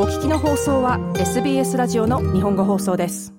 [0.00, 3.34] お聞きの放送は SBS ラジオの日本語放送です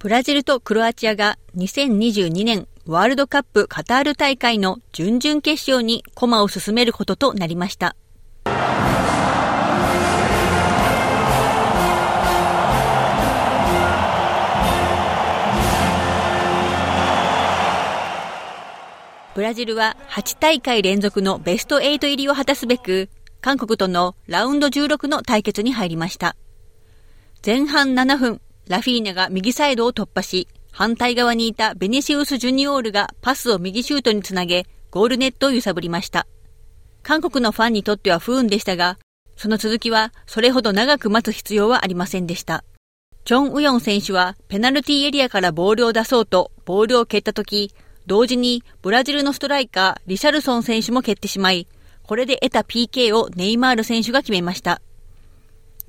[0.00, 7.94] ブラジルとクロアチアが2022年ワールドカップカタール大会の準々決勝に駒を進めることとなりました。
[19.36, 23.08] ブラジルは8大会連続のベスト8入りを果たすべく、
[23.40, 26.36] 韓国とのラウンド16の対決に入りました。
[27.44, 36.26] 前半7分、ラフィーナが右サイドを突破し、反対側にいたベネシウス・ジュニオールがパスを右シュートにつなげ、ゴールネットを揺さぶりました。
[37.02, 38.98] 韓国のファンにとっては不運でしたが、
[39.36, 42.64] その続きはそれほど長く待つ必要はありませんでした。
[43.24, 47.72] チョン・ウヨン選手はペナルティーエリアからボールを出そうとボールを蹴ったとき、
[48.06, 51.68] 同時にブラジルのストライカー、リシャルソン選手も蹴ってしまい、
[52.08, 54.80] これで得た PK をネイマール選手が決めました。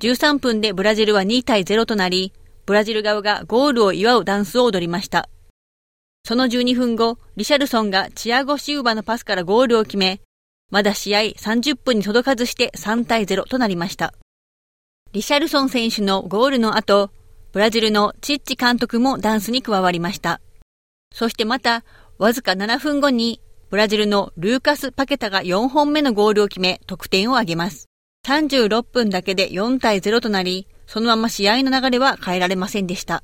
[0.00, 2.34] 13分でブラジルは2対0となり、
[2.66, 5.30] ブラジル側がゴールを祝うダンスを踊りました。
[6.22, 10.20] その12分後、リシャルソンがチアゴ・シウバのパスからゴールを決め、
[10.70, 14.12] まだ試合30分に届かずして3対0となりました。
[15.12, 17.10] リシャルソン選手のゴールの後、
[17.52, 20.42] ブラジルのチッチ監督もダンスに加わりました。
[21.14, 21.82] そしてまた、
[22.18, 23.40] わずか7分後に、
[23.70, 27.88] ブラジルのルーカス・パケタが4本目のゴールを決め、得点を挙げます。
[28.26, 33.22] 36分だけで4対0となり、そのまま試合の流れは変えられませんでした。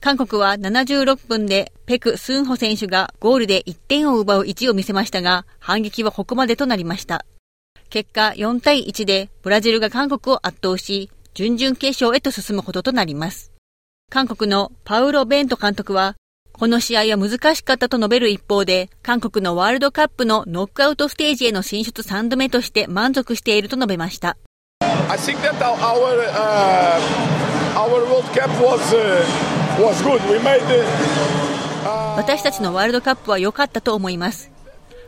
[0.00, 7.24] 韓国は76分でペク・スンホ選手がゴールで1点を奪う位置を見せましたが、反撃はここまでとなりました。
[7.88, 13.52] 結果4対1でブラジルが韓国を圧倒し、準々決勝へと進むこととなります。
[14.10, 16.16] 韓国のパウロ・ベント監督は、
[16.58, 24.36] この試合は難しかったと述べる一方で、韓国のワールドカップのノックアウトステージへの進出3度目として満足していると述べました。
[32.16, 34.50] 私たちのワールドカップは良かったと思います。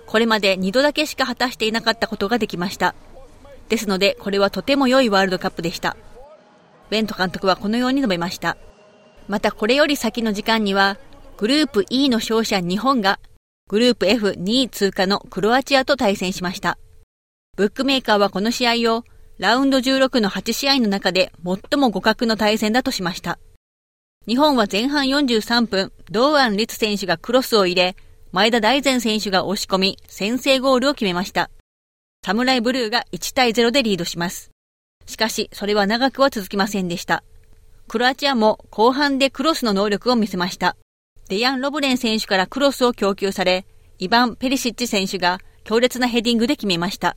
[0.06, 2.94] これまで2度だけしか果たしていなかったことができました。
[3.69, 5.97] ですので、これはとても良いワールドカップでした。
[6.91, 8.56] ベント監督はこのように述べました。
[9.27, 10.97] またこれより先の時間には、
[11.41, 13.19] グループ E の勝者日本が
[13.67, 16.77] グループ F2 位通過のクロアチアと対戦しました。
[17.56, 19.05] ブックメーカーはこの試合を
[19.39, 23.39] ラウンド16の8試合の中で最も互角の対戦だとしました。
[24.29, 27.97] 日本は前半43分、堂安律選手がクロスを入れ、
[28.33, 31.49] 前田大然選手が押し込み、先制ゴールを決めました。
[32.23, 34.50] サムライブルーが1対0でリードします。
[35.06, 37.25] しかし、それは長くは続きませんでした。
[37.89, 40.77] クロアチアも後半でクロスの能力を見せました。
[41.31, 43.65] デヤン・ロブレン選手からクロスを供給され、
[44.01, 47.17] イバン・ペリシッチ選手が強烈なヘディングで決めました。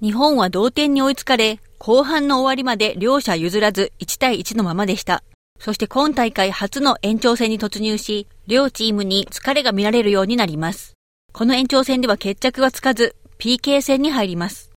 [0.00, 5.22] 日本は同点に追いつかれ、後半の終わりまで両者譲らず1対1のままでした。
[5.60, 10.94] そして今大会初の延長戦に突入し、両チームに疲れが見られるようになります。
[11.34, 14.72] この延長戦では決着がつかず、PK 戦に入ります。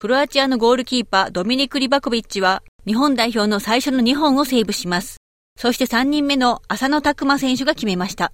[0.00, 5.23] クロアチアのゴールキーパードミニク・リバコビッチは、日本代表の最初の2本をセーブします。
[5.56, 8.32] そして3人目の浅野拓磨選手が決めました。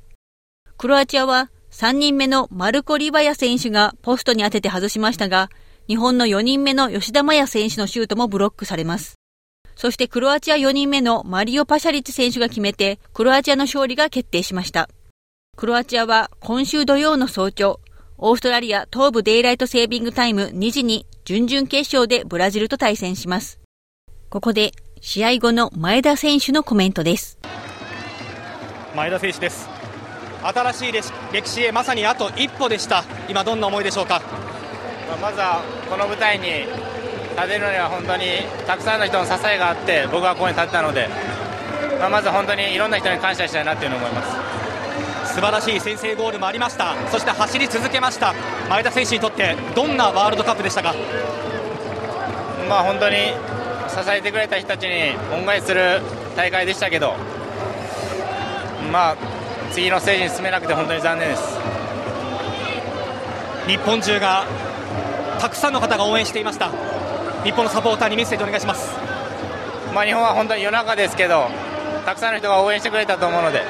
[0.77, 5.51] クロアチアは3人目のマルコ・リバヤ選手がポストに当てて外しましたが、
[5.87, 9.15] 日本の4人目の吉田麻也選手のシュートもブロックされます。
[9.77, 14.89] そしてクロアチア4人目のマリオ・パシャリッチ選手が決めて、クロアチアの勝利が決定しました。
[15.57, 17.81] クロアチアは今週土曜の早朝、
[18.19, 23.61] オーストラリア東部デイライトセービングタイム2時に準々決勝でブラジルと対戦します。
[24.29, 24.73] ここで
[25.03, 27.39] 試合後の前田選手のコメントです。
[28.95, 29.67] 前田選手です。
[30.43, 30.93] 新しい
[31.33, 33.03] 歴史へまさにあと一歩でした。
[33.27, 34.21] 今どんな思いでしょうか？
[35.23, 36.67] まずはこの舞台に
[37.31, 38.25] 立てるのには本当に
[38.67, 41.09] たくさんの人の支えがあって僕はここに立ったので、
[41.99, 44.23] まあ、まず本当にいろんな人に感謝したいなというのを思いま
[45.25, 45.35] す。
[45.35, 46.95] 素晴らしい先制ゴールもありました。
[47.11, 48.35] そして走り続けました。
[48.69, 50.95] 前田選手にとってどんなワールドカップでしたか？
[52.69, 53.17] まあ本当に
[53.91, 56.01] 支えてくれた人たちに恩返しする
[56.37, 57.15] 大会でしたけど、
[58.93, 59.17] まあ、
[59.73, 61.59] 次のステージに進めなくて本当に残念です。
[63.67, 64.47] 日本中が
[65.39, 66.71] たくさんの方が応援していました。
[67.45, 68.95] 日本のサポーターにメッセージお願いします、
[69.95, 71.47] まあ、日本は本当に夜中ですけど
[72.05, 73.63] たくさんの人が応援してくれたと思うので、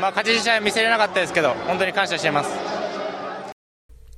[0.00, 2.50] まあ、勝ち試合は見せれなかったですけど本当に感謝しています。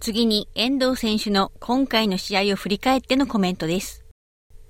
[0.01, 4.02] 次に遠藤選手の今回の試合を振り返ってのコメントです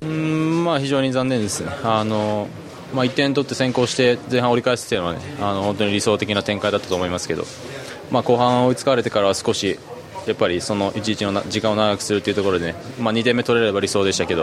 [0.02, 1.60] うんまあ、非常に残念です。
[1.60, 2.48] ね、あの
[2.94, 7.44] まあ、1点取って先行して前半折り返すというのは、ね、あの本当に理想的な展開だったと思いますけど、
[8.10, 9.78] まあ、後半追いつかれてからは少し
[10.26, 14.42] やっぱりその1-1の時間を長くするというところで、ね、まあ、2点目取れれば理想でしたけど、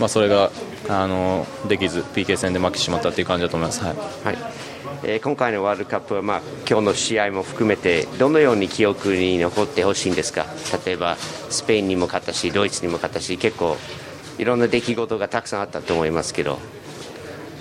[0.00, 0.50] まあ、それが
[0.88, 3.84] あのできず PK 戦で負けてしまったという感じだと思います。
[3.84, 4.38] はい、はい。
[5.04, 10.46] えー、今回のワールドカップは、まあ、今日の試合も含めてどのように記憶に残ってほしいんですか？
[10.86, 13.76] 例えばスペインにも勝ったしドイツにも勝ったし結構
[14.38, 16.58] いろんな出来事がたくさんあったと思いますけど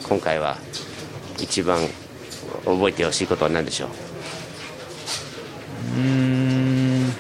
[0.08, 0.58] 今回は
[1.40, 1.80] 一番
[2.66, 3.90] 覚えてほしいことは何でしょう？
[6.00, 7.12] うん。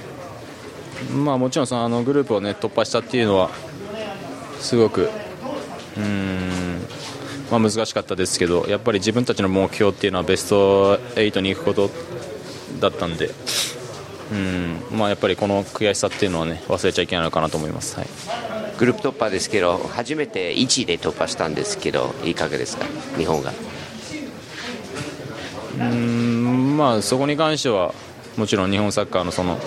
[1.24, 3.50] まあもちろんそのあのグループを、ね、突破したっていうのは
[4.59, 5.09] すごく
[5.98, 6.81] うん。
[7.50, 11.89] まあ、難しかったですけどやっぱり自分たちの目標っていうのはベスト8に行くこと
[12.80, 13.30] だったんで
[14.31, 14.98] うん。
[14.98, 18.07] まあ、やっぱりこの悔しさっていうのは、ね、忘れちゃいけないのかなと思います、はい、
[18.81, 23.53] グループ突破ですけど初めて1位で突破したんですけどいかがですか、日本が。
[25.79, 27.93] うんまあ、そこに関しては
[28.37, 29.59] もちろん日本サッカーのその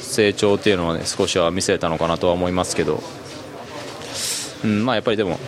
[0.00, 3.02] 成長っていうのは、ね、少しは見せたのかなとは思いますけど、
[4.64, 5.38] うんまあ、やっぱりでも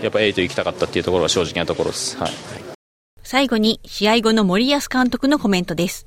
[0.00, 2.16] やっぱ8行きたかったっていうところが正直なところです。
[2.16, 2.30] はい、
[3.24, 6.06] 最後に試合後の森保監督のコメントです。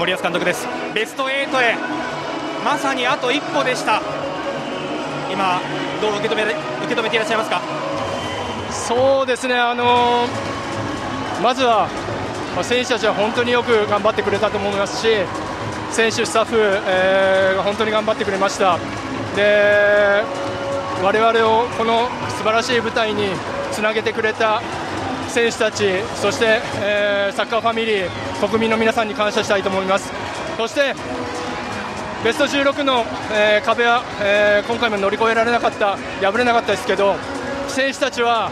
[0.00, 0.66] 森保監督です。
[0.92, 1.76] ベスト8へ
[2.64, 4.21] まさにあと一歩でした。
[5.32, 5.60] 今
[6.00, 6.54] どう受け止め受
[6.88, 7.60] け止めていらっしゃいますか？
[8.70, 9.54] そうですね。
[9.54, 10.26] あの、
[11.42, 11.88] まずは
[12.62, 15.08] 選手たちは本当によく頑張ってくれたと思いますし、
[15.90, 16.56] 選手スタッフ、
[16.86, 18.78] えー、本当に頑張ってくれました。
[19.34, 20.22] で
[21.02, 23.28] 我々をこの素晴らしい舞台に
[23.72, 24.62] つなげてくれた
[25.28, 28.10] 選手たち、そして、えー、サッカーファミリー、
[28.46, 30.12] 国民の皆さんに感謝したいと思います。
[30.56, 30.94] そして
[32.24, 37.16] ベスト16の、えー、壁は、えー、今回も乗り越えられなかった、破れなかったですけど、
[37.66, 38.48] 選手たちは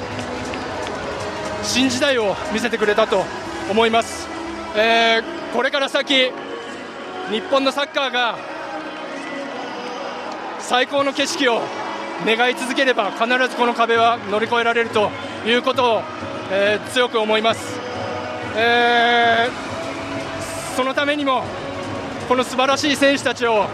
[1.63, 3.25] 新時代を見せてくれたと
[3.71, 4.27] 思います。
[4.75, 6.33] えー、これから先
[7.31, 8.39] 日本のサッカーが
[10.59, 11.63] 最高の景色を
[12.27, 15.11] 願い続ければ必ずこの壁は乗り越えられると
[15.47, 16.03] いうことを、
[16.51, 17.79] えー、強く思います、
[18.57, 21.45] えー、そのためにも
[22.31, 23.67] この素晴らしい選手たちを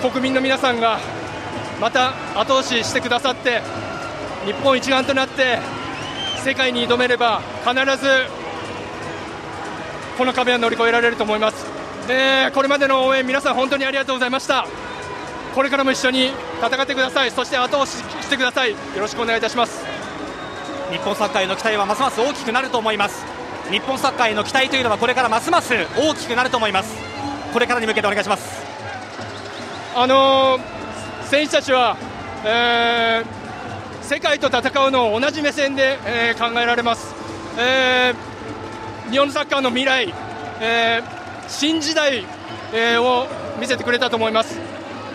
[0.00, 0.98] 国民の皆さんが
[1.78, 3.60] また後押ししてくださって
[4.46, 5.58] 日本一丸となって
[6.42, 8.08] 世界に挑めれば必ず
[10.16, 11.66] この壁は乗り越えられると思います、
[12.08, 14.66] えー、これまでの応援皆さん本当にありがとうございました。
[15.54, 16.32] これからも一緒に
[16.62, 17.30] 戦ってください。
[17.30, 18.70] そして後押ししてください。
[18.70, 19.84] よろしくお願いいたします。
[20.90, 23.41] 日本サッカーへの期待はますます大きくなると思います。
[23.70, 26.94] 日本サッカーへの期待というのはこれからますます大きくなると思います。
[27.52, 28.62] これからに向けてお願いします。
[29.94, 31.96] あのー、選手たちは、
[32.44, 37.14] えー、世界と戦うのを同じ目線で、えー、考えられます、
[37.58, 40.14] えー、日本サッカーの未来、
[40.60, 42.24] えー、新時代、
[42.72, 43.26] えー、を
[43.60, 44.58] 見せてくれたと思います。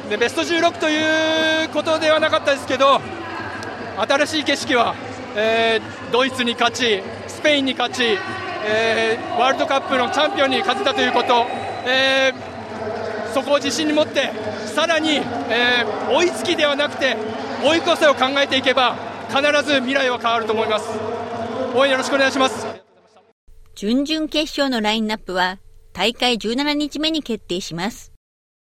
[0.10, 3.02] でベスト16ということではなかったですけど
[3.98, 4.96] 新しい景色は、
[5.36, 8.18] えー、ドイツに勝ちスペインに勝ち、
[8.68, 11.46] えー、ワールドカップのチャンピオンに勝てたということ、
[11.88, 14.31] えー、そこを自信に持って
[14.66, 15.16] さらに、
[15.50, 17.16] えー、追いつきではなくて
[17.64, 18.96] 追い越せを考えていけば
[19.30, 20.88] 必ず未来は変わると思います。
[21.75, 22.66] 応援よろしくお願いします。
[23.75, 25.60] 準々決勝のラインナップは
[25.94, 28.12] 大会17日目に決定します。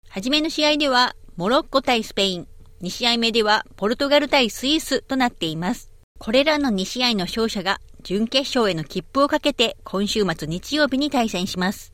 [0.09, 2.47] 初めの試合ではモロッコ対スペイン、
[2.81, 5.91] 2試合目ではポルトガル対スイスとなっています。
[6.19, 11.93] これらの2試合の勝者が準決勝への切符をかけて今週末日曜日に対戦します。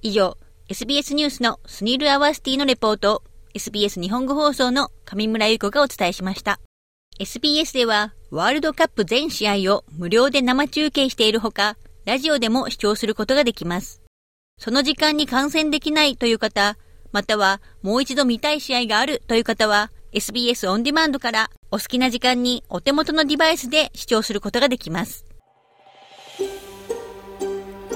[0.00, 0.36] 以上、
[0.68, 3.22] SBS ニュースのスニール・アワースティのレポート
[3.54, 6.58] SBS 日本語放送の上村優子がお伝えしました。
[7.18, 14.02] SBS ではワールドカップ全試合を無料で生中継しているほか、ラジオでも視聴することができます。
[14.58, 16.78] その時間に観戦できないという方、
[17.12, 25.31] またはもう一度見たい試合があるという方は SBS オンディマンドからお好きな時間にお手元のデバイスで視聴することができます。